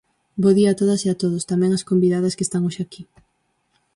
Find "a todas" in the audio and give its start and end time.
0.71-1.01